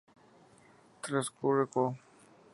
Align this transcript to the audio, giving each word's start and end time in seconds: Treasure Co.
Treasure 1.03 1.67
Co. 1.67 1.95